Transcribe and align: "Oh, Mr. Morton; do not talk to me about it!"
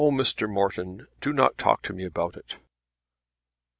"Oh, 0.03 0.09
Mr. 0.09 0.49
Morton; 0.49 1.05
do 1.19 1.31
not 1.31 1.59
talk 1.59 1.83
to 1.83 1.93
me 1.93 2.05
about 2.05 2.35
it!" 2.35 2.57